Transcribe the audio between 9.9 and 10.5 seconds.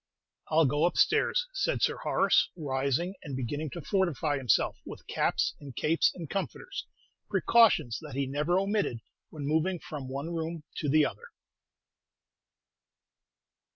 one